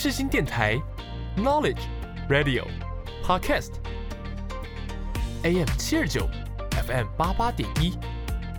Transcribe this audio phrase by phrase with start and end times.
[0.00, 0.80] 世新电台
[1.36, 1.80] ，Knowledge
[2.30, 2.64] Radio
[3.26, 4.86] Podcast，AM
[5.76, 6.28] 七二九
[6.86, 7.98] ，FM 八八点一，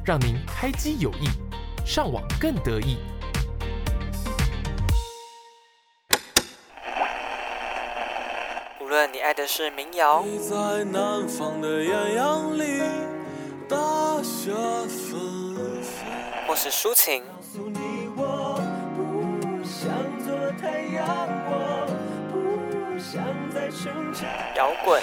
[0.03, 1.29] 让您开机有益，
[1.85, 2.97] 上网更得意。
[8.81, 10.25] 无论你爱的是民谣，
[16.45, 17.23] 或是抒情。
[24.55, 25.01] 摇滚，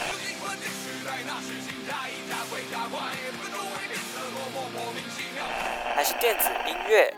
[5.94, 7.12] 还是电子音乐？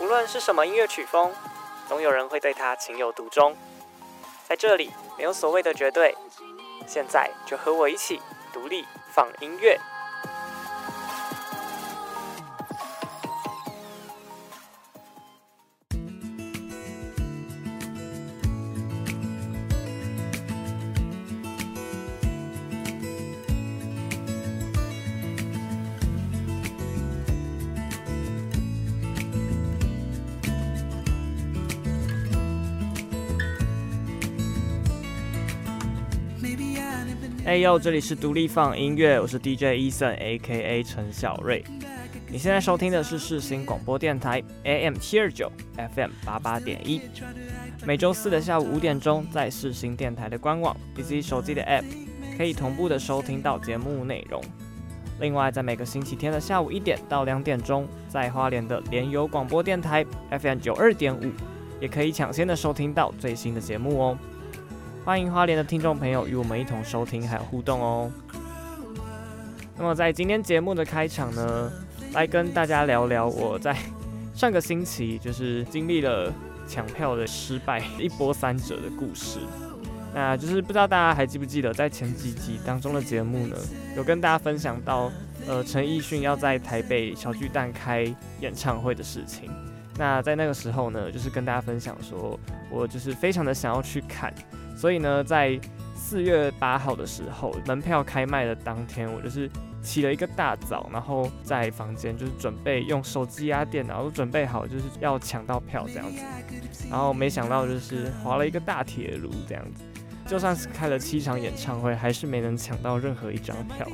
[0.00, 1.32] 无论是什么音乐曲风，
[1.88, 3.56] 总有人会对它情有独钟。
[4.48, 6.16] 在这里，没有所谓的绝对。
[6.88, 8.20] 现在就和我一起
[8.52, 9.78] 独立放音乐。
[37.52, 40.82] 哎呦，这里是独立放音乐，我是 DJ Eason，A.K.A.
[40.82, 41.62] 陈小瑞。
[42.26, 45.52] 你现在收听的是世新广播电台 AM 七二九
[45.94, 47.02] ，FM 八八点一。
[47.84, 51.84] 每周四的下午五点钟，在世新电台的官网以及手机的 App，
[52.38, 54.42] 可以同步的收听到节目内容。
[55.20, 61.30] 另外，在每个星期天的下午一点到两点钟，在花莲的联友广播电台 FM 九二点五，
[61.82, 64.18] 也可以抢先的收听到最新的节目哦。
[65.04, 68.08] 欢迎花莲的听众朋友与我们一同收听还有互动哦。
[69.76, 71.72] 那么在今天节目的开场呢，
[72.12, 73.76] 来跟大家聊聊我在
[74.32, 76.32] 上个星期就是经历了
[76.68, 79.40] 抢票的失败，一波三折的故事。
[80.14, 83.56] 那就是不知道大家还记不记得，在前几集当中的节目呢，
[83.96, 85.10] 有跟大家分享到，
[85.48, 88.02] 呃，陈奕迅要在台北小巨蛋开
[88.40, 89.50] 演唱会的事情。
[89.98, 92.38] 那在那个时候呢，就是跟大家分享说，
[92.70, 94.32] 我就是非常的想要去看。
[94.82, 95.56] 所以呢，在
[95.94, 99.48] 四月八号的时候，门票开卖的当天，我就是
[99.80, 106.20] 起了一个大早，然后在房间就是准备用手机啊、电脑都准备好，就是要抢到票这样子。
[106.90, 109.84] 然后没想到就是滑了一个大铁炉这样子，
[110.26, 113.86] 就算是开了七场演唱会，还是没能抢到任何一张票。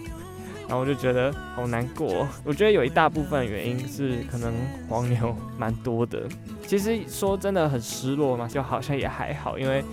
[0.66, 2.26] 然后我就觉得好难过。
[2.44, 4.54] 我觉得有一大部分原因是可能
[4.88, 6.22] 黄牛蛮多的。
[6.66, 9.84] 其实说真的很失落嘛，就好像也还好，因为。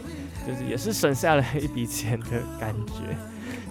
[0.46, 3.16] 就是也是省下了一笔钱的感觉，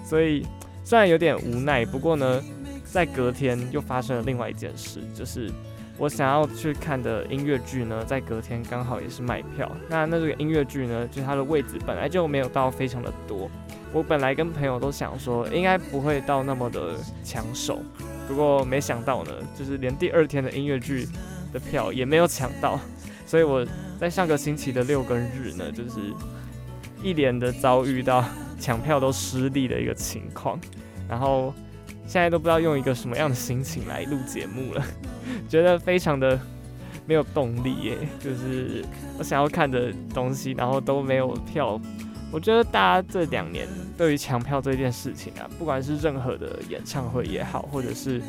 [0.04, 0.44] 所以
[0.82, 2.42] 虽然有点无奈，不过呢，
[2.84, 5.50] 在隔天又发生了另外一件事，就是
[5.98, 9.70] 我想要去看的音乐剧呢，在隔天刚好也是卖票。
[9.88, 13.48] 那那这个音乐剧呢，就是它的位置本来就没有到非常的多，
[13.92, 17.80] 我本来跟朋友都想说应该不会到那么的抢手，
[18.26, 21.08] 不过没想到呢，就是连第二天的音乐剧
[21.52, 22.80] 的票也没有抢到，
[23.24, 23.64] 所以我
[24.00, 26.00] 在上个星期的六跟日呢，就是。
[27.04, 28.24] 一连的遭遇到
[28.58, 30.58] 抢票都失利的一个情况，
[31.06, 31.52] 然后
[32.06, 34.82] 现在都不知道用一个什么样的心情来录节目了，
[35.46, 36.40] 觉得非常的
[37.06, 37.98] 没有动力耶。
[38.18, 38.82] 就是
[39.18, 41.78] 我想要看的东西，然后都没有票。
[42.32, 48.20] 我觉得大家这两年对于抢票这件事情啊，不管是任何的演唱会也好，或者是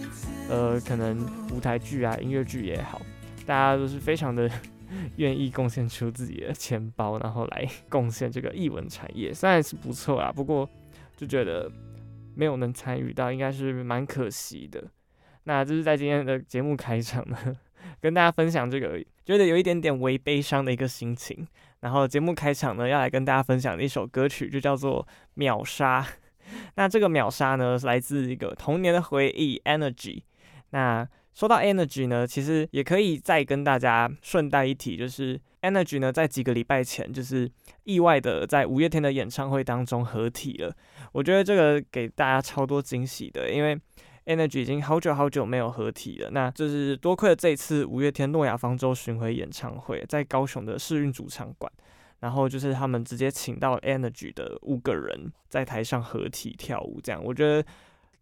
[0.50, 1.18] 呃可能
[1.54, 3.02] 舞台剧啊、音乐剧也好，
[3.46, 4.52] 大家都是非常的。
[5.18, 10.70] 愿意贡献出自己的钱包，然后来 贡献这个艺文产业，虽然是不错啊，不过
[11.16, 11.72] 就觉得
[12.36, 14.84] 没有能参与到，应该是蛮可惜的。
[15.44, 17.38] 那这是在今天的节目开场呢，
[18.02, 21.48] 跟大家分享这个觉得有一点点微悲伤的一个心情。
[21.82, 25.04] 然后节目开场呢，要来跟大家分享的一首歌曲，就叫做
[25.36, 26.02] 《秒杀》。
[26.76, 30.24] 那这个秒杀呢，来自一个童年的回忆，Energy。
[30.72, 37.52] 那说到 Energy 呢，其实也可以再跟大家顺带一提，就是 Energy 呢，在几个礼拜前就是
[37.84, 40.74] 意外的在五月天的演唱会当中合体了。
[41.12, 43.78] 我觉得这个给大家超多惊喜的，因为
[44.28, 46.30] Energy 已经好久好久没有合体了。
[46.32, 51.70] 那就是多亏了这次五月天诺亚方舟巡回演唱会，在高雄的世运主场馆，
[52.22, 57.68] 然后就是他们直接请到 Energy 的五个人在台上合体跳舞，这样我觉得。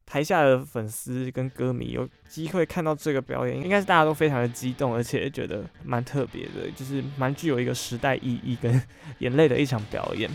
[0.06, 8.82] 台下的粉丝跟歌迷有机会看到这个表演，应该是大家都非常的激动，而且觉得蛮特别的，就是蛮具有一个时代意义跟
[9.20, 10.30] 眼泪的一场表演。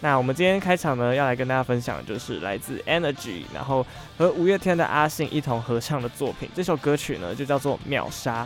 [0.00, 3.86] 那我们今天开场呢，要来跟大家分享的就是来自 Energy，然后
[4.18, 6.48] 和五月天的阿信一同合唱的作品。
[6.54, 8.44] 这首歌曲呢，就叫做《秒杀》。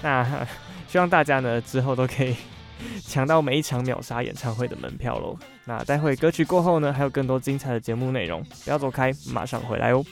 [0.00, 0.46] 那
[0.88, 2.34] 希望大家呢之后都可以
[3.06, 5.36] 抢到每一场秒杀演唱会的门票喽。
[5.64, 10.04] 那待会歌曲过后呢，还有更多精彩的节目内容，不要走开，马上回来哦。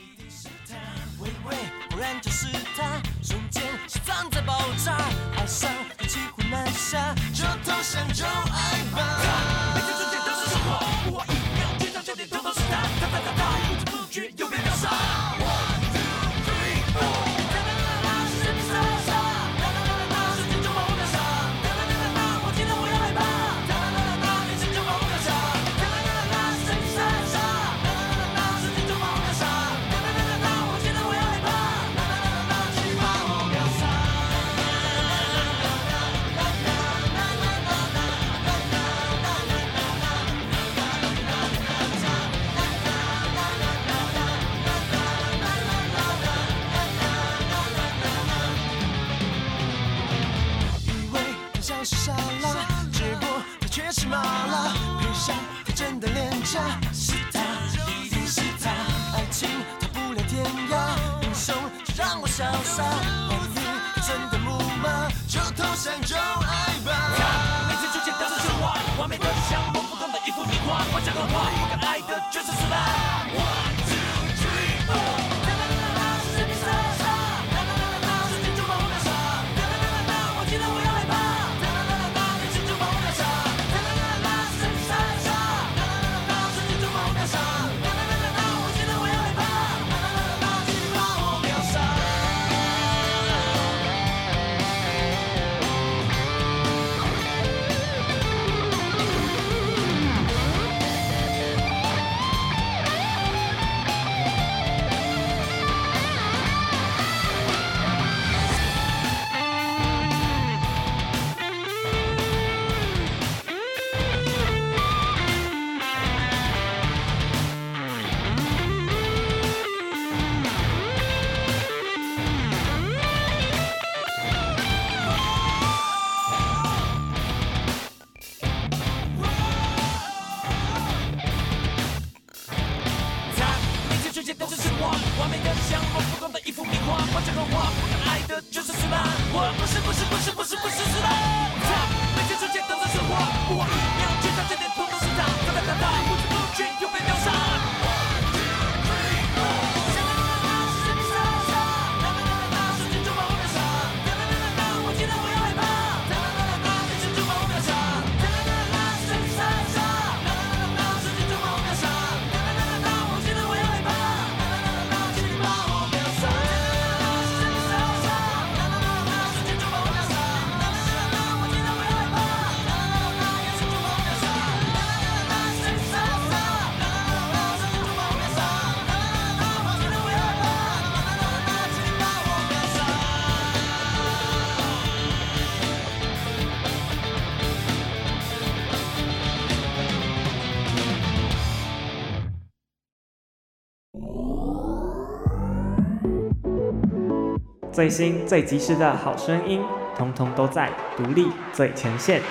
[197.76, 199.62] 最新最及时的好声音，
[199.94, 202.22] 通通都在独立最前线。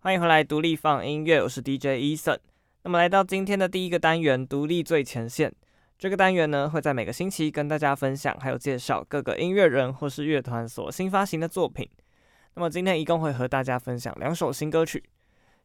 [0.00, 2.38] 欢迎回来，独立放音乐，我是 DJ Eason。
[2.82, 5.54] 那么来到今天的第一个单元，独立最前线。
[5.96, 11.88] 这个单元呢，会在每个星期跟大家分享，还有介绍各个音乐人或是乐团所新发行的作品。
[12.54, 15.02] 那么今天一共会和大家分享两首新歌曲。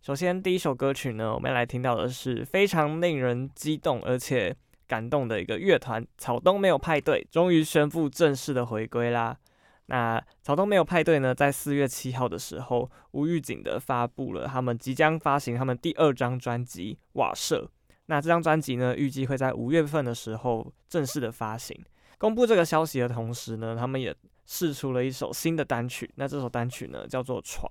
[0.01, 4.55] 首先，第一首歌曲呢，我们来听到的是非常令人激动而且
[4.87, 9.37] 感动的一个乐团——草东没有派对，终于宣布正式的回归啦。
[9.87, 17.63] 那草东没有派对呢，在四月七号的时候，无预警的发布了他们即将发行他们第二张专辑《瓦舍》。
[18.05, 21.77] 那这张专辑呢，预计会在五月份的时候正式的发行。
[22.17, 24.15] 公布这个消息的同时呢，他们也
[24.47, 27.69] 释出了一首新的单曲，那这首单曲呢叫做《床》。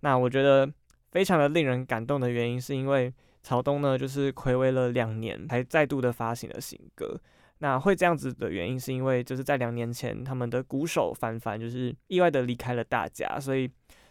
[0.00, 0.70] 那我觉得
[1.10, 3.12] 非常的令人感动的原因，是因为
[3.42, 7.18] 草东呢就是暌违了两年，才再度的发行了新歌。
[7.58, 13.66] 那会这样子的原因，是因为就是在两年前，他们的鼓手凡凡就是意外的离开了大家，所以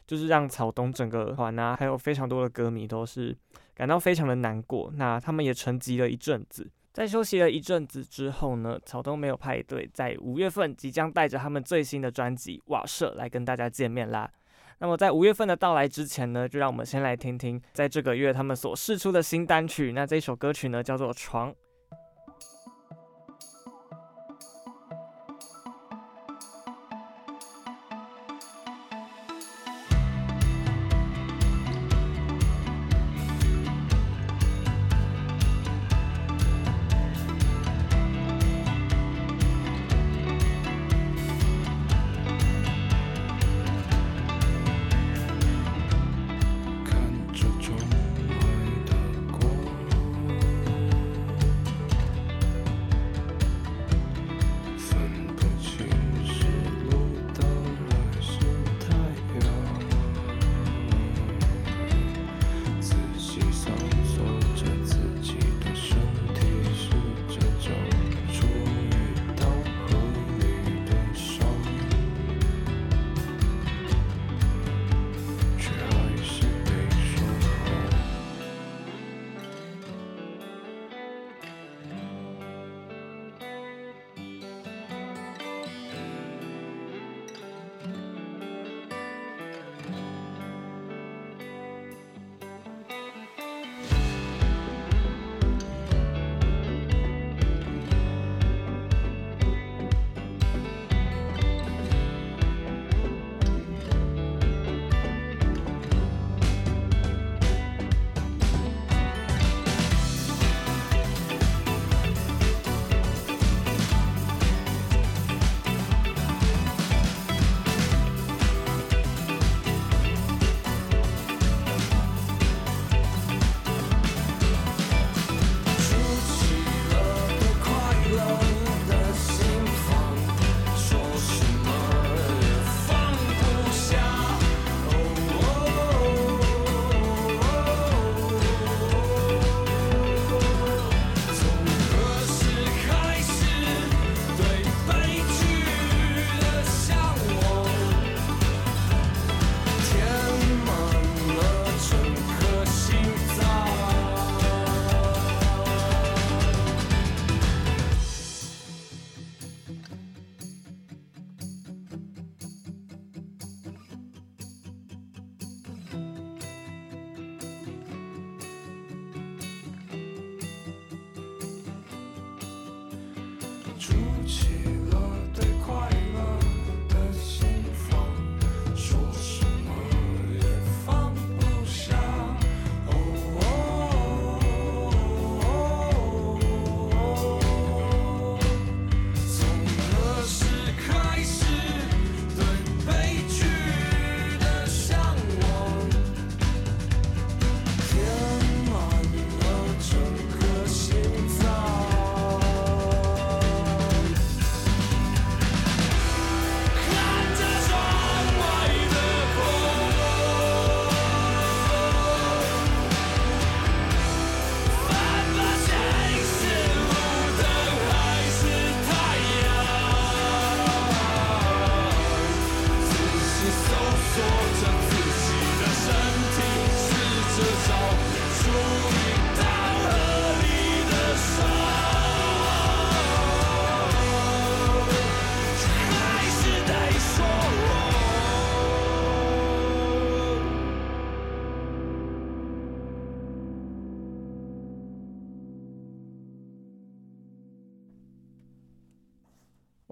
[0.08, 3.38] 就是让草东整个团啊，还有非常多的歌迷都是
[3.75, 4.92] 感到非常的难过。
[4.96, 6.68] 那他们也沉寂了一阵子。
[6.95, 14.31] 在休息了一阵子之后呢，草东没有派对，在五月份即将带着他们最新的专辑《瓦舍》来跟大家见面啦。
[14.79, 19.91] 那么在五月份的到来之前呢，就让我们先来听听在这个月他们所试出的新单曲。
[19.91, 21.51] 那这首歌曲呢，叫做《床》。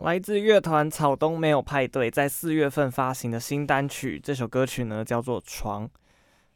[0.04, 5.88] 来自乐团草东没有派对在四月份发行的新单曲，这首歌曲呢叫做《床》。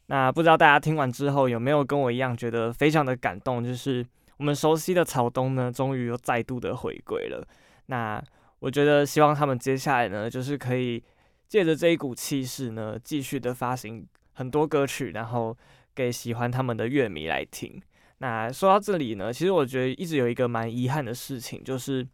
[0.08, 3.64] 那不知道大家听完之后有没有跟我一样觉得非常的感动？
[3.64, 7.48] 就是我们熟悉的草东呢，终于又再度的回归了。
[7.86, 8.22] 那
[8.60, 11.02] 我觉得希望他们接下来呢，就是可以
[11.48, 15.56] 借着这一股气势呢，继续的发行很多歌曲，然后
[15.96, 17.82] 给喜欢他们的乐迷来听。
[18.18, 22.06] 那说到这里呢，其实我觉得一直有一个蛮遗憾的事情，就是。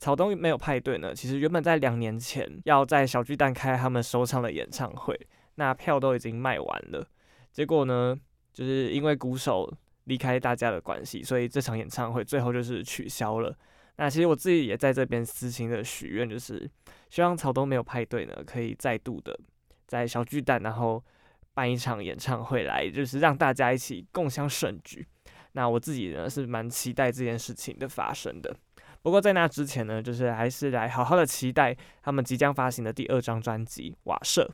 [0.00, 1.14] 草东没有派对呢。
[1.14, 5.14] 其实原本在两年前要在小巨蛋开他们首场的演唱会，
[5.56, 7.06] 那票都已经卖完了。
[7.52, 8.18] 结果呢，
[8.52, 9.70] 就是因为鼓手
[10.04, 13.54] 离开大家的关系，所以这场演唱会最后就是取消了。
[13.96, 16.68] 那其实我自己也在这边私心的许愿，就是
[17.10, 19.38] 希望草东没有派对呢，可以再度的
[19.86, 21.04] 在小巨蛋，然后
[21.52, 25.06] 办一场演唱会来，就是让大家一起共享盛举。
[25.52, 28.56] 那我自己呢是蛮期待这件事情的发生的。
[29.02, 34.44] 不过在那之前呢，就是还是来好好的期待他们即将发行的第二张专辑《瓦舍》。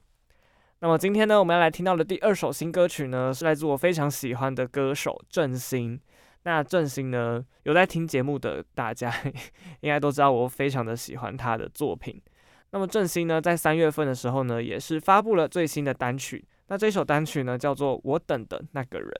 [0.80, 6.00] 那么今天呢，我们要来听到的第二首新歌曲呢，是来自我非常喜欢的歌手郑兴。
[6.44, 9.12] 那郑兴呢，有在听节目的大家
[9.80, 12.22] 应该都知道，我非常的喜欢他的作品。
[12.70, 16.44] 那么郑兴呢，在三月份的时候呢，也是发布了最新的单曲。
[16.68, 19.10] 那这首单曲呢，叫做《我等的那个人》，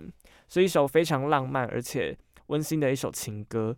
[0.48, 2.16] 是一首非常浪漫而且
[2.46, 3.76] 温馨的一首情歌。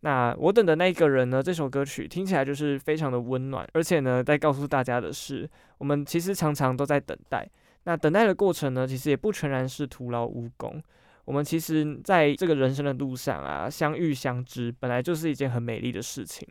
[0.00, 5.48] 那我等的那个人呢，这首歌曲听起来就是非常的温暖，而且呢，在告诉大家的是，
[5.78, 7.48] 我们其实常常都在等待。
[7.84, 10.82] 那等待的过程呢，其实也不全然是徒劳无功。
[11.24, 16.46] 我们其实在这个人生的路上啊，相遇相知，本来就是一件很美丽的事情。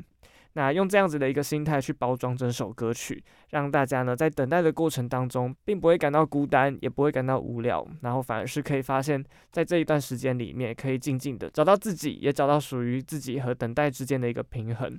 [0.57, 9.21] 那用这样子的一个心态去包装整首歌曲，让大家呢在等待的过程当中，并不会感到孤单，也不会感到无聊，然后反而是可以发现，
[9.51, 14.97] 在这一段时间里面，可以静静的找到自己，也找到属于自己和等待之间的一个平衡。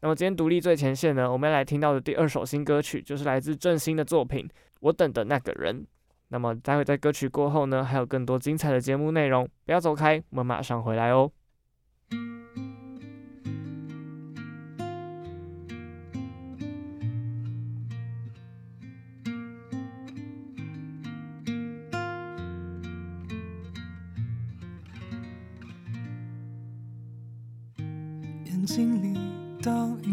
[0.00, 4.44] 那么今天独立最前线呢，我们要来听到的第二首新歌曲，就是来自郑兴的作品
[4.80, 5.82] 《我等的那个人》。
[6.28, 11.30] 那么待会在歌曲过后呢，还有更多精彩的节目内容，不要走开，我们马上回来哦。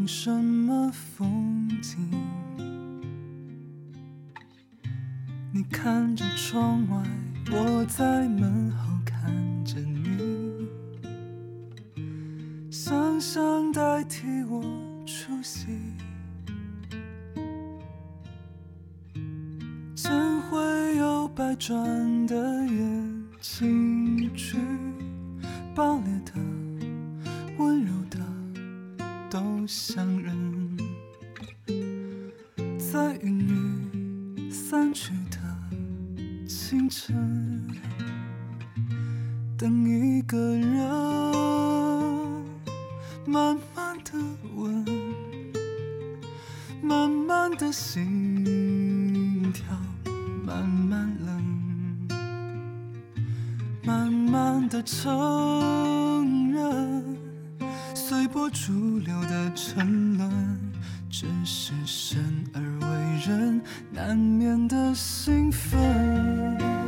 [0.06, 1.98] 什么风景？
[5.52, 7.04] 你看着窗外，
[7.52, 9.32] 我在门后看
[9.64, 10.68] 着你，
[12.70, 14.62] 想象代替我
[15.06, 15.68] 出席，
[19.96, 24.58] 怎会有百转的眼睛去，
[25.74, 26.53] 爆裂，的。
[29.34, 30.78] 都相认，
[32.78, 37.66] 在云雨散去的清晨，
[39.58, 40.88] 等一个人，
[43.26, 44.12] 慢慢的
[44.56, 44.86] 吻，
[46.84, 49.66] 慢慢的心跳，
[50.46, 52.08] 慢慢冷，
[53.84, 55.53] 慢慢的沉。
[58.44, 60.60] 随波逐流的沉沦，
[61.10, 62.20] 只是生
[62.54, 62.88] 而为
[63.26, 66.83] 人难免的兴奋。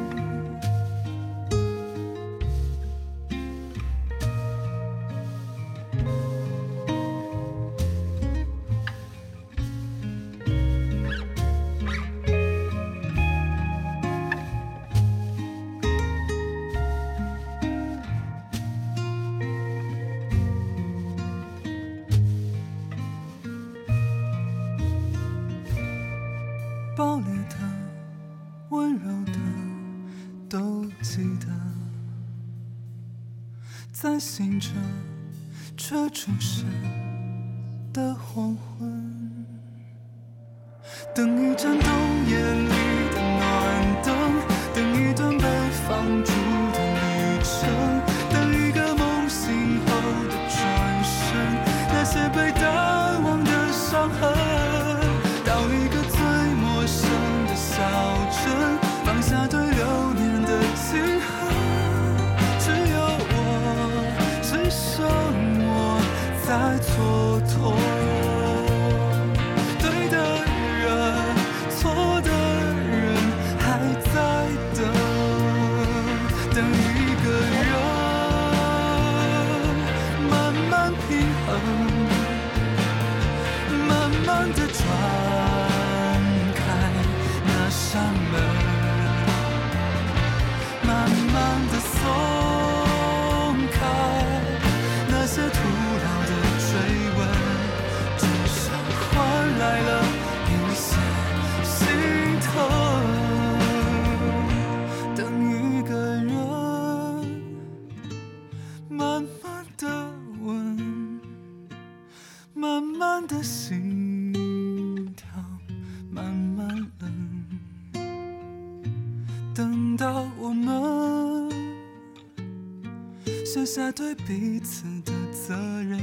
[123.75, 125.99] 下对彼此的责任，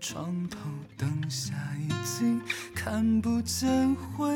[0.00, 0.58] 床头
[0.96, 2.40] 灯下已经
[2.74, 4.35] 看不见回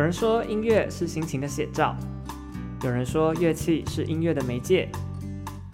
[0.00, 1.94] 有人说音乐是心情的写照，
[2.82, 4.88] 有人说乐器是音乐的媒介，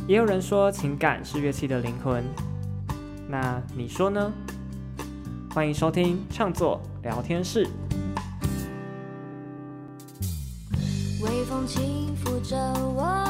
[0.08, 2.24] 也有人说情感是乐器的灵魂。
[3.28, 4.32] 那你说呢？
[5.54, 7.68] 欢迎收听创作聊天室。
[11.22, 12.56] 微风轻抚着
[12.96, 13.25] 我，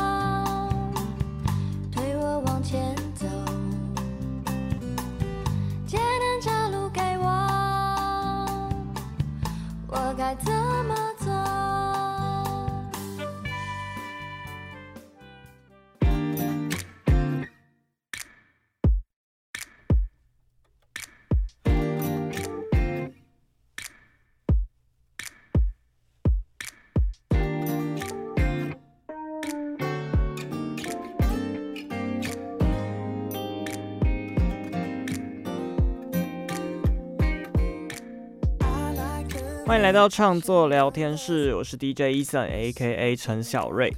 [39.67, 43.17] 欢迎来到创作聊天室，我是 DJ Eason，A.K.A.
[43.17, 43.93] 陈小瑞。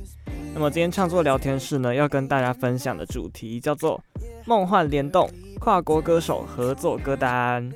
[0.55, 4.03] 那么今天创作聊天室呢，要跟大家分享的主题叫做
[4.49, 7.71] “梦幻联动跨国歌手合作歌单”。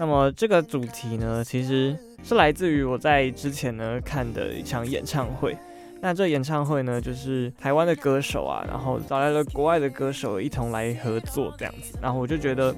[0.00, 5.56] 那么这个主题呢，其实是来自于我在之前呢看的一场演唱会。
[6.00, 11.96] 那这演唱会呢，就是台湾的歌手啊，然后找来了国外的歌手一同来合作这样子。
[12.02, 12.74] 然后我就觉得，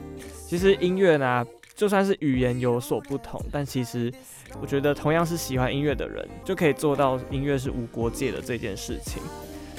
[0.46, 1.46] 其实音乐呢。
[1.78, 4.12] 就算是语言有所不同，但其实
[4.60, 9.22] 我觉得同样是喜欢音乐的人，就可以做到音乐是无国界的这件事情。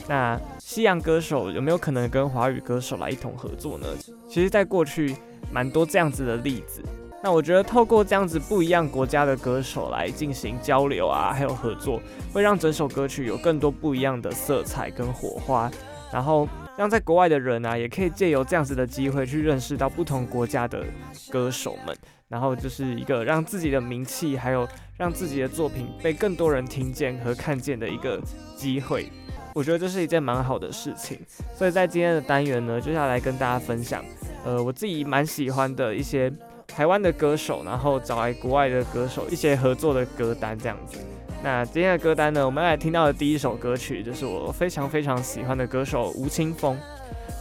[0.07, 3.85] 那西洋歌手有没有可能跟华语歌手来一同合作呢？
[4.29, 5.13] 其实，在过去
[5.51, 6.81] 蛮多这样子的例子。
[7.21, 15.69] 那我觉得透过这样子不一样国家的歌手来进行交流啊，还有合作，会让整首歌曲有更多不一样的色彩跟火花，
[16.13, 16.47] 然后。
[16.80, 20.82] 让在国外的人啊，也可以借由这样子的机会去认识到不同国家的
[21.30, 21.94] 歌手们，
[22.30, 24.65] 然后就是一个让自己的名气，还有
[24.98, 28.18] 让自己的作品被更多人听见和看见的一个
[28.56, 29.12] 机会。
[29.54, 31.20] 我觉得这是一件蛮好的事情。
[31.54, 34.02] 所以在今天的单元呢，就要来跟大家分享，
[34.46, 36.32] 呃，我自己蛮喜欢的一些
[36.65, 40.98] 台湾的歌手，然后找来国外的歌手一些合作的歌单这样子。
[41.41, 46.78] 那今天的歌单呢，我们来听到的第一首歌曲就是我非常非常喜欢的歌手吴青峰。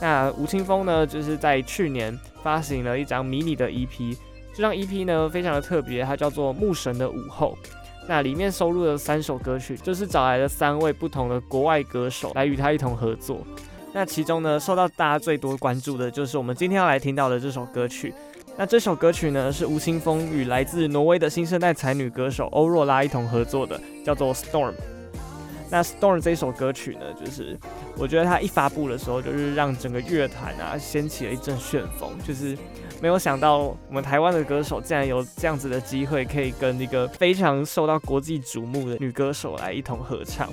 [0.01, 4.17] 那吴青峰呢，就是在去年发行了一张迷你的 EP，
[4.55, 7.59] 这张 EP 呢非常的特别，它叫做《牧神的午后》。
[8.07, 13.41] 那里面收录了三首歌曲，就是找来了三位不同的国外歌手来与他一同合作。
[13.93, 18.15] 那其中呢，受到大家最多关注的就是我们今天要来听到的这首歌曲。
[18.59, 24.71] 那这首歌曲呢，是吴青峰与来自挪威的新生代才女歌手欧若拉一同合作的，叫做《Storm》。
[25.71, 27.57] 那《Storm》这首歌曲呢，就是
[27.97, 32.11] 我觉得它一发布的时候，就是让整个乐坛啊掀起了一阵旋风。
[32.27, 32.59] 就是
[33.01, 40.49] 没有想到，我们台湾的歌手竟然有这样子的机会，可以跟一个非常受到国际瞩目的女歌手来一同合唱。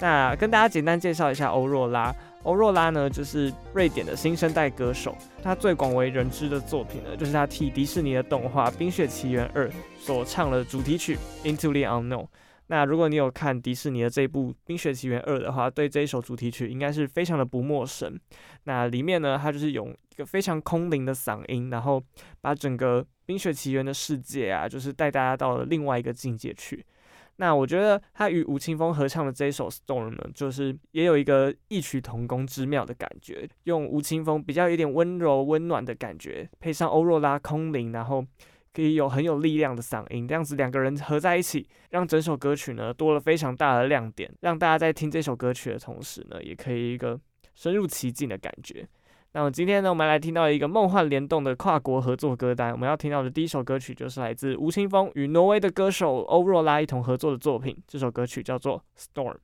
[0.00, 2.10] 那跟大家简单介绍一下欧若拉。
[2.44, 5.16] 欧若拉呢，就是瑞典的新生代歌手。
[5.42, 12.24] 他最广为人知的作品呢，就是他替迪士尼的动画《冰雪奇缘二》所唱的主题曲《Into the Unknown》。
[12.66, 18.18] 那如果你有看迪士尼的这部《冰雪奇缘二》的话，对这一首主题曲应该是非常的不陌生。
[18.64, 22.02] 那里面呢，他就是用一个非常空灵的嗓音，然后
[22.40, 26.84] 把整个《冰雪奇缘》的世界啊，就是带大家到了另外一个境界去。
[27.42, 38.24] 那我觉得他与吴青峰合唱的这一首《Storm》呢，就是也有一个异曲同工之妙的感觉，用吴青峰比较有点温柔温暖的感觉，配上欧若拉空灵，然后
[38.72, 47.18] 可以有很有力量的嗓音，这样子两个人合在一起，让整首歌曲呢多了非常大的亮点，让大家在听这首歌曲的同时呢，也可以一个
[47.56, 48.86] 深入其境的感觉。
[49.34, 52.70] 那么今天呢，我们来听到一个梦幻联动的跨国合作歌单。
[52.70, 57.74] 我们要听到的第一首歌曲就是来自吴青峰与挪威的歌手欧若拉一同合作的作品。
[57.86, 59.36] 这首歌曲叫做《Storm》。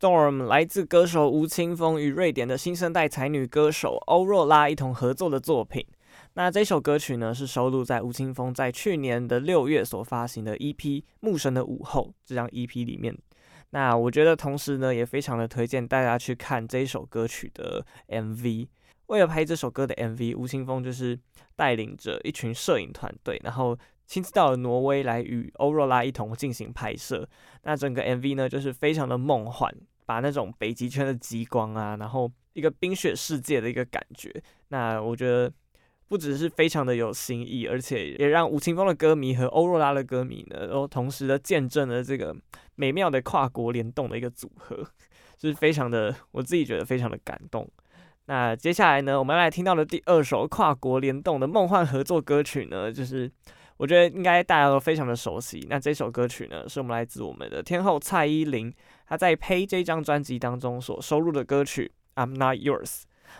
[0.00, 5.86] Storm 来自歌手吴青峰与瑞典的新生代才女歌手欧若拉一同合作的作品。
[6.32, 10.74] 那这首歌曲呢，是收录在吴青峰在去年的六月所发行的 EP
[11.20, 13.14] 《牧神的午后》这张 EP 里面。
[13.72, 18.68] 那我觉得同时呢，也非常的推荐大家去看这首歌曲的 MV。
[19.08, 21.18] 为了拍这首歌的 MV，吴青峰就是
[21.54, 27.28] 带领着一群摄影团队，然后亲自到了挪威来与欧若拉一同进行拍摄。
[27.64, 29.70] 那整个 MV 呢，就是非常的梦幻。
[30.10, 34.28] 把那种北极圈的极光啊，然后一个冰雪世界的一个感觉，
[34.70, 35.48] 那我觉得
[36.08, 42.34] 不只是非常的有新意，而且也让吴青峰的歌迷和欧若拉的歌迷呢，都同时的见证了这个
[42.74, 44.84] 美妙的跨国联动的一个组合，
[45.40, 47.70] 是非常的，我自己觉得非常的感动。
[48.24, 53.30] 那接下来呢，我们来听到的第二首跨国联动的梦幻合作歌曲呢，就是
[53.76, 55.64] 我觉得应该大家都非常的熟悉。
[55.70, 58.74] 那这首歌曲呢，是我们来自我们的天后蔡依林。
[59.10, 61.90] 他在《呸》这张专辑当中所收录的歌曲
[62.22, 62.84] 《I'm Not Yours》，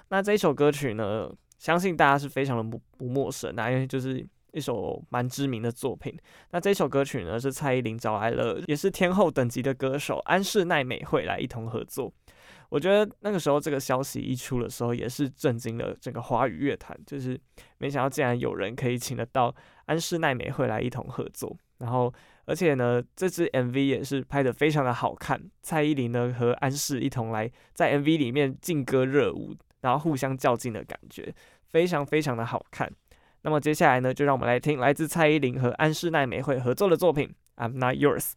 [0.08, 6.12] 那这一首歌曲呢，相信大家是非常的不不陌生啊，因为就是一首蛮知名的作品。
[6.50, 12.12] 那这首歌曲呢，是蔡依林找来了也是天后等级的歌手安室奈美惠来一同合作。
[12.70, 17.40] 我觉得那个时候这个消息一出的时候，也是震惊了整个华语乐坛，就是
[17.78, 19.54] 没想到竟然有人可以请得到
[19.86, 22.12] 安室奈美惠来一同合作，然后。
[22.50, 25.40] 而且呢，这支 MV 也是拍得非常的好看。
[25.62, 31.32] 蔡依林呢和安室一同来在 MV 里面劲歌热舞，然后互相较劲的感觉，
[31.68, 32.90] 非常非常的好看。
[33.42, 37.32] 那么接下来呢，就让我们来听来自蔡依林和安室奈美惠合作的作品
[37.64, 38.32] 《I'm Not Yours》。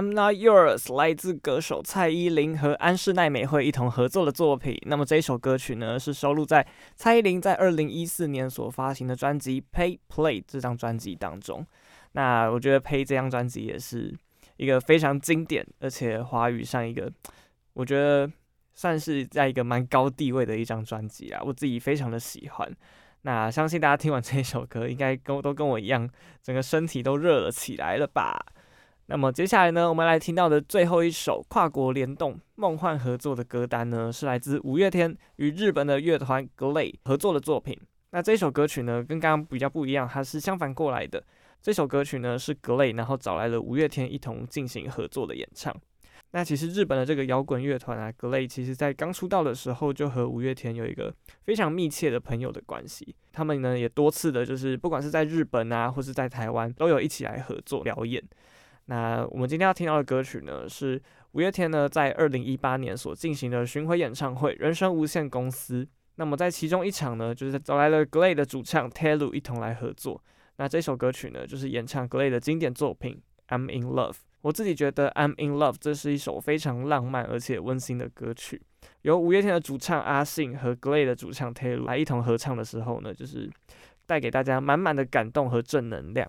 [0.00, 4.74] I'm Not Yours 来自歌手蔡依林和安室奈美惠一同合作的作品。
[4.86, 11.66] 那么这一首歌曲呢，是收录在蔡依林在二零一四年所发行的专辑《Pay Play》这张专辑当中。
[12.12, 14.10] 那我觉得《Pay》这张专辑也是
[14.56, 17.12] 一个非常经典，而且华语上一个
[17.74, 18.26] 我觉得
[18.72, 22.74] 算是在一个蛮高地位的一张专辑啊，我自己非常的喜欢。
[23.20, 26.08] 那相信大家听完这一首歌，应该跟都跟我一样，
[26.42, 28.42] 整个身体都热了起来了吧？
[29.10, 37.76] 那么接下来呢，我们来听到的最后一首跨国联动梦幻合作的歌单呢，是来自五月天与日本的乐团 GLAY 合作的作品。
[38.12, 41.20] 那这首歌曲呢，跟刚刚比较不一样，它是相反过来的。
[41.60, 45.74] 这首歌曲呢是 GLAY，然后找来了五月天一同进行合作的演唱。
[46.30, 53.12] 那其实日本的这个摇滚乐团啊，GLAY，其实在刚出道的时候就和五月天有一个非常密切的朋友的关系。
[53.32, 58.22] 他们呢也多次的，就是不管是在日本啊，或是在台湾，都有一起来合作表演。
[58.90, 65.84] 那我们今天要听到的歌曲呢，是五月天呢在二零一八年所进行的巡回演唱会《人生无限公司》。
[66.16, 70.20] 那么在其中一场呢，就是找来了 GLAY 的主唱 Talu 一同来合作。
[70.56, 73.22] 那这首歌曲呢，就是演唱 GLAY 的经典作品
[73.56, 74.12] 《I'm in Love》。
[74.40, 78.60] 我自己觉得《I'm in Love》这是一首非常浪漫而且温馨的歌曲。
[79.02, 83.48] 由五月天的主唱阿信和 GLAY 的主唱 Talu 来一同合唱的时候呢，就是
[84.04, 86.28] 带给大家满满的感动和正能量。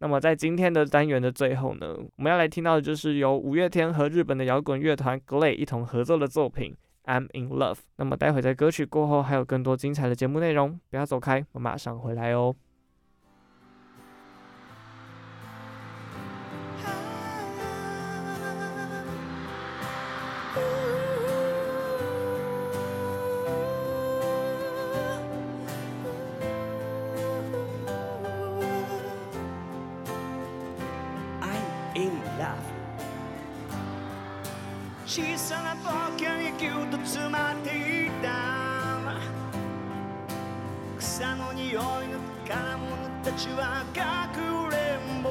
[0.00, 6.76] 那么在今天的单元的最后呢，我们要来听到的就是由五月天和日本的摇滚乐团 GLAY 一同合作的作品。
[7.04, 7.78] I'm in love。
[7.96, 12.54] 那么待会在歌曲过后还有更多精彩的节目内容，不要走开，我马上回来哦。
[43.38, 44.40] ちはかく
[44.74, 45.30] れんぼ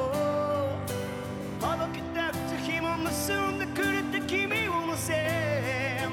[1.59, 6.07] 届きたくて紐結んでくれた君を乗せ。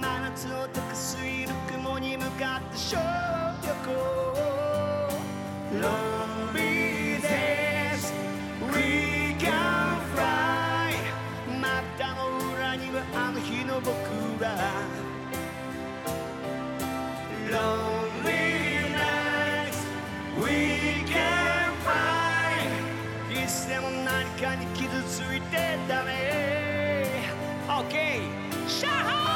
[0.00, 2.78] 真夏を溶かすいる雲に向かって
[24.36, 27.10] 中に傷ついてダメ
[27.66, 29.35] OK シャハー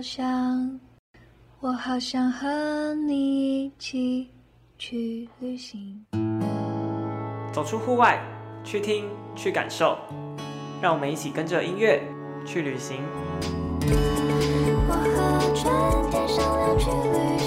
[0.00, 0.80] 好想，
[1.60, 4.30] 我好想和你一起
[4.78, 6.02] 去旅行。
[7.52, 8.18] 走出户外，
[8.64, 9.04] 去听，
[9.36, 9.98] 去感受，
[10.80, 12.02] 让我们一起跟着音乐
[12.46, 13.02] 去旅行。
[14.88, 15.70] 我和春
[16.10, 17.39] 天商量去旅行，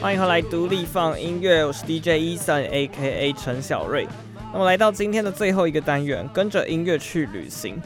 [0.00, 3.34] 欢迎回来，独立放音乐，我是 DJ Eason，A.K.A.
[3.34, 4.08] 陈小瑞。
[4.50, 7.78] 那么来到今天的最后一个单元，跟着音乐去旅行。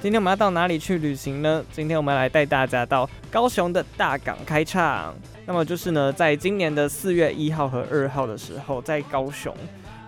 [0.00, 1.62] 今天我们要到哪里去旅行呢？
[1.70, 5.14] 今天我们来带大家到高雄的大港开唱。
[5.44, 9.54] 那么就是呢，在今年的四月一号和二号的时候，在高雄，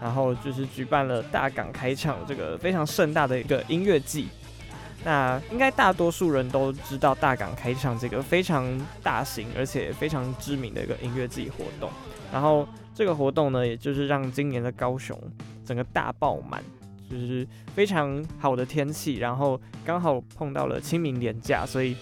[0.01, 4.29] 然后就是举办了大港开唱这个非常盛大的一个音乐季。
[5.05, 8.67] 那应该大多数人都知道大港开唱这个非常
[9.03, 11.91] 大型而且非常知名的一个音乐季活动，
[12.31, 15.19] 然后这个活动呢，也就是让今年的高雄
[15.65, 16.63] 整个大爆满，
[17.11, 21.97] 就是非常好的天气，然后刚好碰到了清明连假，所以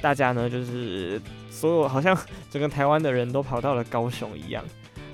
[0.00, 2.16] 大家呢就是所有好像
[2.50, 4.64] 整个台湾的人都跑到了高雄一样。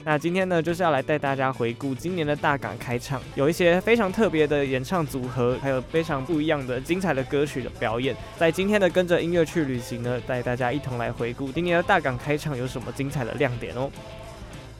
[0.02, 8.16] 那今天呢，就是要来带大家回顾今年的大港开唱，有一些非常特别的演唱组合，还有非常不一样的精彩的歌曲的表演。
[8.38, 13.90] 在今天的跟着音乐去旅行呢，带大家一同来回顾今年的大港开唱有什么精彩的亮点哦。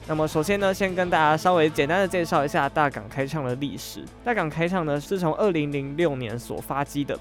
[0.07, 4.03] 那么首先呢，先跟大家稍微简单的介绍一下大港开唱的历史。
[4.25, 7.17] 大港开唱呢，是从二零零六年所发迹的。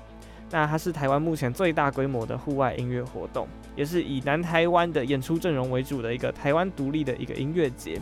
[0.51, 3.46] 那它是台湾目前最大规模的户外音乐活动，
[3.76, 8.01] 也是以南台湾的演出阵容为主的一个台湾独立的一个音乐节。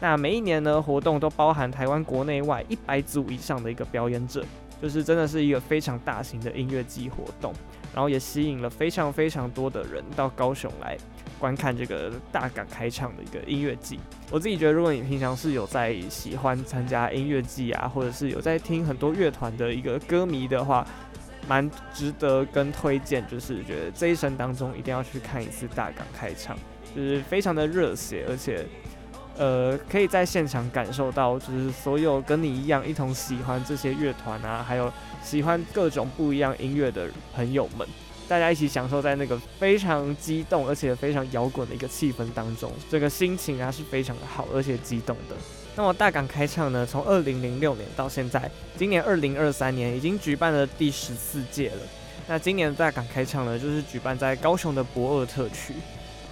[0.00, 4.44] 那每一年呢，活动都包含台湾国内外一百组以上的一个表演者，
[4.82, 7.52] 就是真的是一个非常大型的音乐季活动，
[7.94, 10.96] 然后也吸引了非常非常多的人到高雄来
[11.38, 13.98] 观看这个大港开唱的一个音乐季。
[14.30, 20.86] 我自己觉得，如果你平常是有在喜欢参加音乐季啊，或者是有在听很多乐团的一个歌迷的话，
[21.48, 26.56] 蛮值得跟推荐，就是觉得这一生当中一定要去看一次大港开唱，
[26.94, 28.66] 就是非常的热血，而且
[29.36, 34.92] 呃可以在现场感受到，就是所有跟你一样一同喜欢这些乐团啊，还有
[35.22, 37.86] 喜欢各种不一样音乐的朋友们，
[38.28, 45.36] 大家一起享受在那个非常激动而且非常摇滚的一个气氛当中，这个心情啊是非常的好而且激动的。
[45.76, 51.78] 那么大港开唱呢，从二零零六年到现在，今年二零二三年已经举办了第十四届了。
[52.28, 55.74] 那今年的大港开唱呢，就是举办在高雄的博尔特区，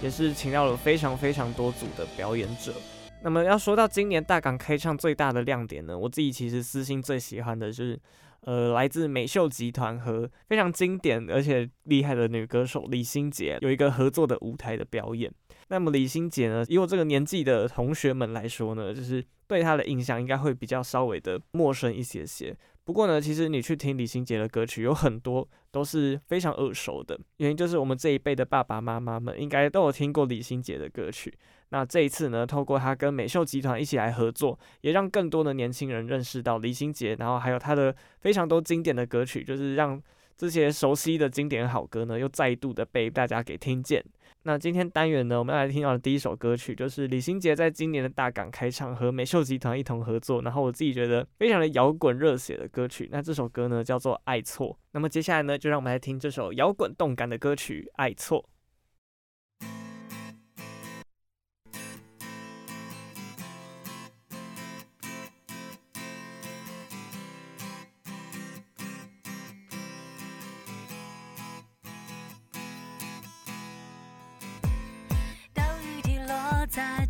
[0.01, 2.73] 也是请到了非常非常多组的表演者。
[3.21, 7.99] 那么要说到今年大港开唱最大的亮点呢，我自己其实私心最喜欢的就是，
[8.45, 15.29] 呃，来自美秀集团和非常经典而且厉害的女歌手李心洁有一个合作的舞台的表演。
[15.73, 22.55] 那么李心洁呢，以我这个年纪的同学们来说呢，就是对他的印象应该会比较稍微的陌生一些些。
[22.83, 27.19] 不过呢，其实你去听李心洁的歌曲，有很多都是非常耳熟的。
[27.37, 31.33] 原因就是我们这一辈的爸爸妈妈们应该都有听过李心洁的歌曲。
[31.69, 39.99] 那这一次呢，透过他跟美秀集团一起来合作，也让更多的年轻人认识到李心洁，然后还有他的非常多经典的歌曲，就是让
[40.37, 44.05] 这些熟悉的经典好歌呢，又再度的被大家给听见。
[44.45, 53.07] 那今天单元呢，我们要来听到的第一首歌曲，就是李心洁在今年的大港开唱和美秀集团一同合作，然后我自己觉得非常的摇滚热血的歌曲。
[53.09, 54.67] 那这首歌呢叫做《爱错》。
[54.91, 58.43] 那么接下来呢，就让我们来听这首摇滚动感的歌曲《爱错》。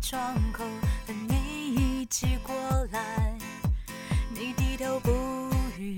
[0.06, 0.62] 窗口
[1.06, 2.54] 等你一起过
[2.92, 3.34] 来，
[4.28, 5.10] 你低头不
[5.78, 5.96] 语，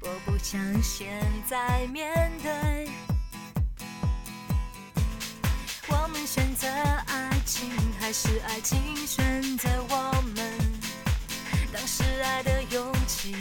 [0.00, 2.88] 我不想现在面对。
[5.88, 7.68] 我们选择爱情
[7.98, 10.56] 还是爱情选择我们？
[11.72, 13.34] 当时爱的勇气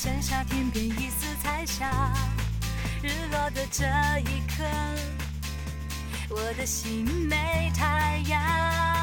[0.00, 1.90] 剩下天边一丝彩霞。
[3.02, 3.84] 日落的这
[4.30, 4.64] 一刻，
[6.30, 8.97] 我的心没太阳。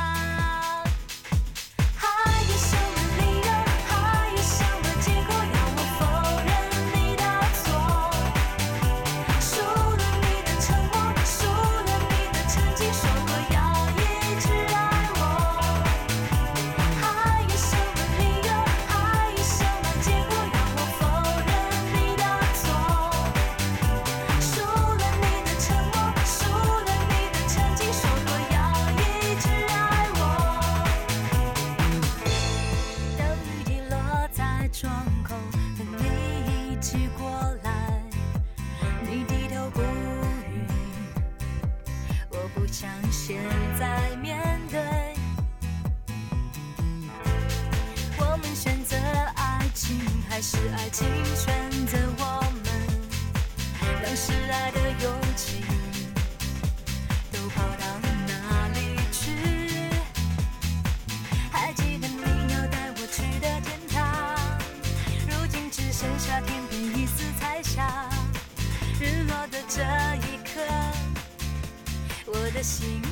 [72.66, 73.05] 心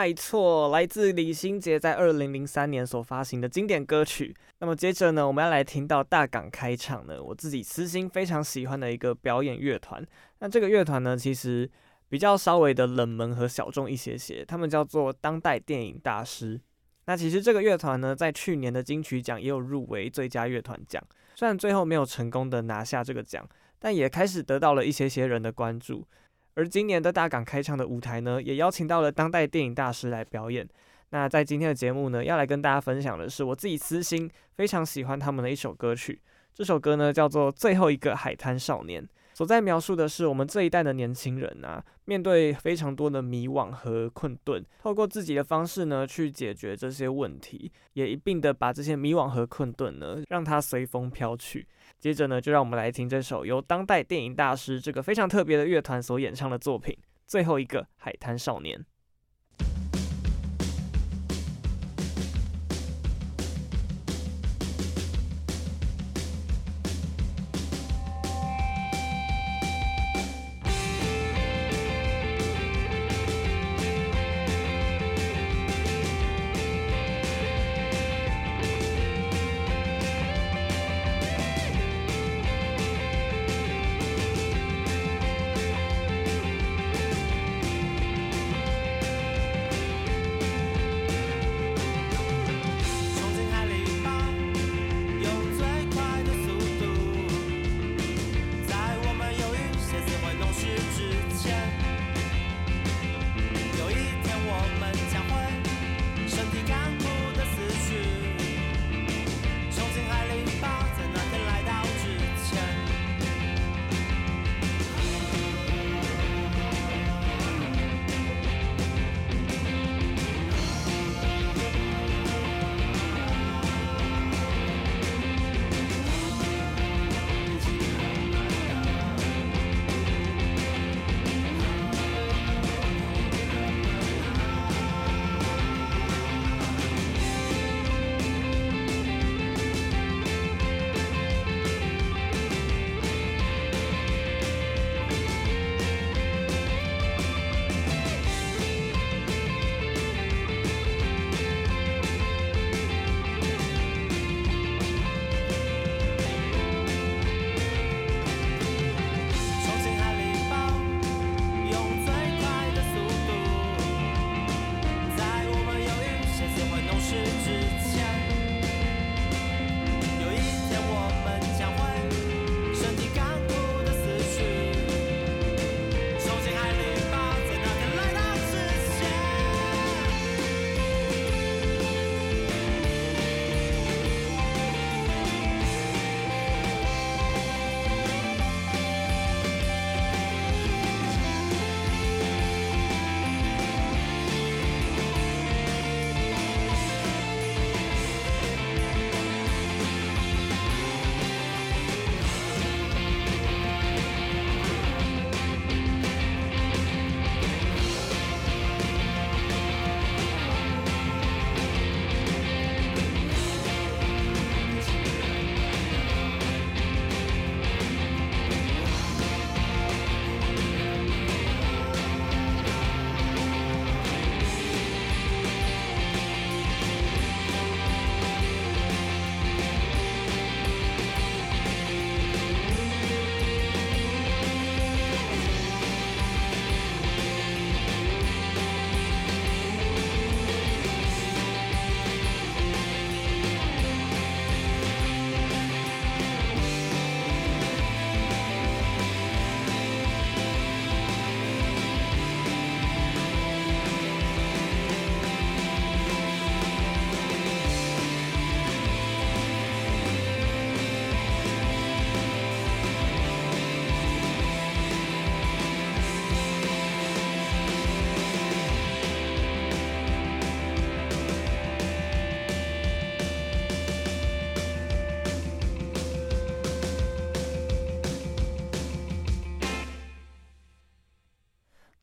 [0.00, 4.34] 爱错，来自李心洁在二零零三年所发行的经典歌曲。
[4.60, 10.02] 那么接着呢，我们要来听到大港开场呢，我自己私心非常喜欢的一个表演乐团。
[10.38, 11.70] 那这个乐团呢，其实
[12.08, 16.58] 比较稍微的冷门和小众一些些，他们叫做当代电影大师。
[17.04, 23.46] 那其实这个乐团呢，在去年的金曲奖也有入围最佳乐团奖，虽然最后没有成功的拿下这个奖，
[23.78, 26.06] 但也开始得到了一些些人的关注。
[26.54, 30.68] 而今年的大港开唱的舞台呢，也邀请到了当代电影大师来表演。
[31.10, 36.20] 那在今天的节目呢，要来跟大家分享的是我自己私心非常喜欢他们的一首歌曲。
[36.54, 51.66] 这首歌呢，叫做《最后一个海滩少年》，所在描述的是我们这一代的年轻人啊，面对非常多的迷惘和困顿，透过自己的方式呢，去解决这些问题，也一并的把这些迷惘和困顿呢，让它随风飘去。
[52.00, 56.94] 接着呢，就让我们来听这首由当代电影大师这个非常特别的乐团所演唱的作品
[57.26, 58.78] 《最后一个海滩少年》。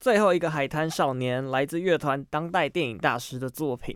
[0.07, 3.93] 最后一个海滩少年来自乐团当代电影大师的作品。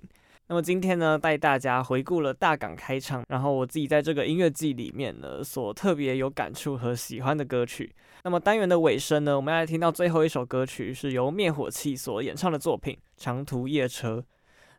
[0.47, 7.95] 那么今天呢，带大家回顾了大港开唱，然后我自己在这个音乐季里面呢，所特别有感触和喜欢的歌曲。
[8.25, 14.17] 那么单元的尾声呢，我们要来听到最后一首歌曲，是由灭火器所演唱的作品《长途夜车》。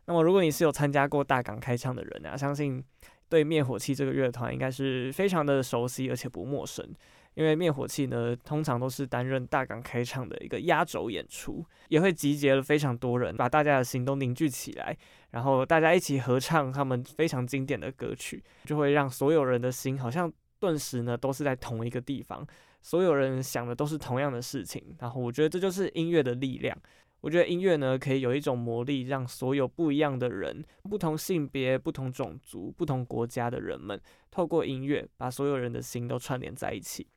[0.05, 2.83] 那么如果你是有参加过大港开唱的人啊，相信
[3.27, 6.87] 对灭火器这个乐团应该是非常的熟悉，而且不陌生。
[7.35, 14.95] 因为灭火器呢，通常都是担任大港开唱的一个压轴演出，也会集结了非常多人，把大家的心都凝聚起来，
[15.31, 22.45] 然后大家一起合唱他们非常经典的歌曲，就会让所有人的心好像顿时呢都是在同一个地方，
[22.81, 24.95] 所有人想的都是同样的事情。
[24.99, 26.77] 然后我觉得这就是音乐的力量。
[27.21, 33.97] 我觉得音乐呢可以有一种魔力，让所有不一样的人、不同性别、不同种族、不同国家的人们，
[34.29, 37.07] 透过音乐把所有人的心都串联在一起。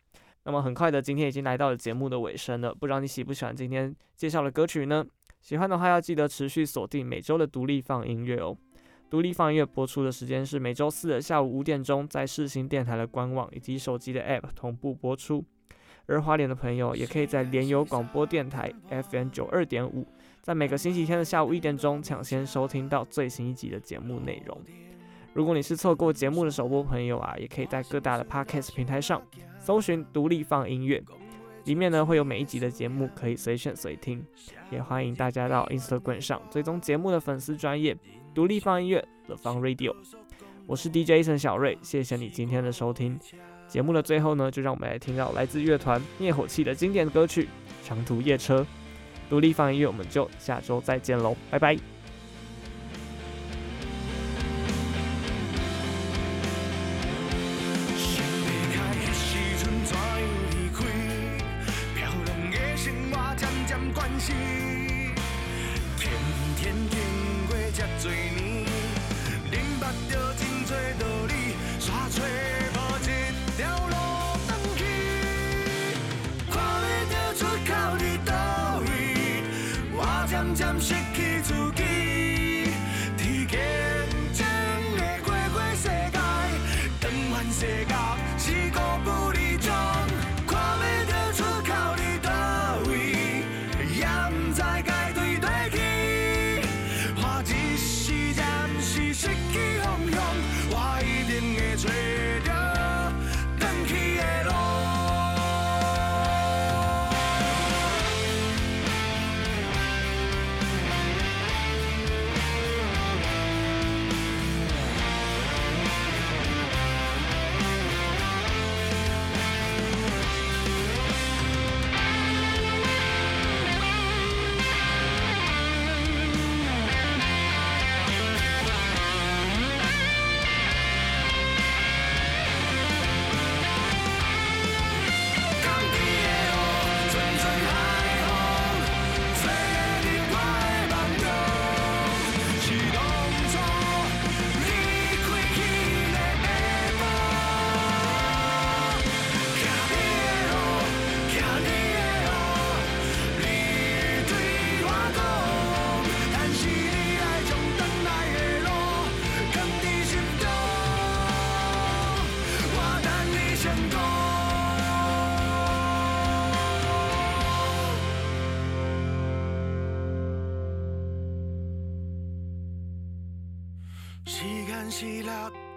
[0.46, 2.72] 那么很快的，今天已经来到了节目的尾声了。
[2.72, 5.04] 不知道你喜不喜欢今天介绍的歌曲呢？
[5.40, 8.56] 喜欢的话要记得持续锁定每周的独立放音乐哦。
[9.10, 15.44] 独立放音乐播出的时间是每周四的下午五点钟，在世新电台的官网以及手机的 App 同步播出。
[16.06, 20.06] 而花莲的朋友也可以在联友广播电台 FM 九二点五，
[20.42, 24.56] 在每个星期天的下午一点钟抢先收听到最新一集的节目内容。
[25.34, 29.20] 如果你是错过节目的首播朋友啊，也可以在各大的 Podcast 平台上。
[29.66, 31.02] 搜寻独立放音乐，
[31.64, 34.24] 里面呢会有每一集的节目可以随选随听，
[34.70, 37.96] 也欢迎大家到 Instagram 上追踪节目的粉丝专业
[38.32, 39.92] 独立放音乐 The Fun Radio。
[40.68, 43.18] 我是 DJ 陈小瑞，谢谢你今天的收听。
[43.66, 47.42] 节目的最后呢，就让我们来听到来自乐团灭火器的经典歌曲
[47.84, 48.60] 《长途夜车》。
[49.28, 51.95] 独立放音乐，我们就下周再见喽，拜拜。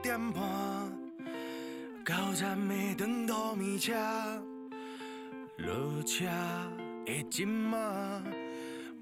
[0.01, 0.41] 点半，
[2.05, 3.93] 到站的长途米车，
[5.57, 6.25] 落车
[7.05, 8.23] 的今晚，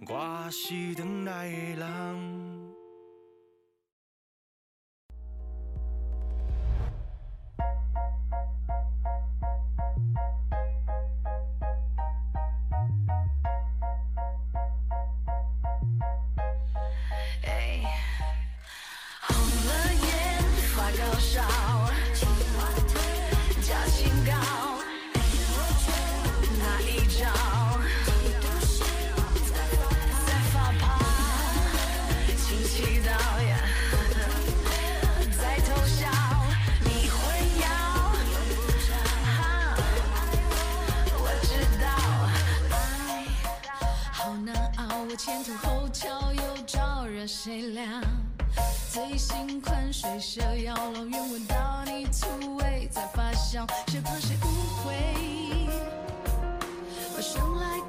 [0.08, 2.57] 我是等来的人。
[21.20, 21.24] 我
[41.42, 41.50] 知
[41.82, 41.88] 道，
[42.70, 43.26] 爱
[44.12, 44.84] 好难熬。
[45.10, 47.82] 我前凸后翘又招惹谁了？
[48.98, 54.48] 谁心宽水蛇腰，老远闻到你醋味在发酵，谁怕谁误
[54.82, 55.70] 会？
[57.14, 57.80] 把生来